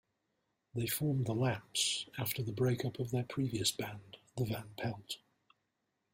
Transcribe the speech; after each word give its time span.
They 0.73 0.87
formed 0.87 1.27
The 1.27 1.35
Lapse 1.35 2.07
after 2.17 2.41
the 2.41 2.51
breakup 2.51 2.97
of 2.97 3.11
their 3.11 3.21
previous 3.23 3.71
band, 3.71 4.17
The 4.35 4.45
Van 4.45 4.71
Pelt. 4.75 5.17